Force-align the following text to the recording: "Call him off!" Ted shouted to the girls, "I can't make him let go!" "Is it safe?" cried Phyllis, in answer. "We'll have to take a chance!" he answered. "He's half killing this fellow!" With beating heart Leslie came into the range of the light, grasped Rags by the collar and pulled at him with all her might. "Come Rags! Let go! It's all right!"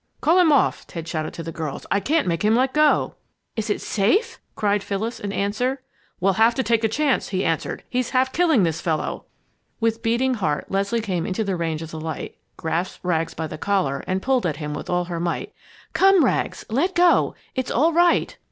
"Call 0.19 0.39
him 0.39 0.51
off!" 0.51 0.87
Ted 0.87 1.07
shouted 1.07 1.31
to 1.35 1.43
the 1.43 1.51
girls, 1.51 1.85
"I 1.91 1.99
can't 1.99 2.25
make 2.27 2.41
him 2.43 2.55
let 2.55 2.73
go!" 2.73 3.13
"Is 3.55 3.69
it 3.69 3.81
safe?" 3.81 4.39
cried 4.55 4.81
Phyllis, 4.81 5.19
in 5.19 5.31
answer. 5.31 5.83
"We'll 6.19 6.33
have 6.41 6.55
to 6.55 6.63
take 6.63 6.83
a 6.83 6.87
chance!" 6.87 7.29
he 7.29 7.45
answered. 7.45 7.83
"He's 7.87 8.09
half 8.09 8.33
killing 8.33 8.63
this 8.63 8.81
fellow!" 8.81 9.25
With 9.79 10.01
beating 10.01 10.33
heart 10.33 10.71
Leslie 10.71 11.01
came 11.01 11.27
into 11.27 11.43
the 11.43 11.55
range 11.55 11.83
of 11.83 11.91
the 11.91 12.01
light, 12.01 12.35
grasped 12.57 13.01
Rags 13.05 13.35
by 13.35 13.45
the 13.45 13.59
collar 13.59 14.03
and 14.07 14.23
pulled 14.23 14.47
at 14.47 14.57
him 14.57 14.73
with 14.73 14.89
all 14.89 15.03
her 15.05 15.19
might. 15.19 15.53
"Come 15.93 16.25
Rags! 16.25 16.65
Let 16.67 16.95
go! 16.95 17.35
It's 17.53 17.69
all 17.69 17.93
right!" 17.93 18.35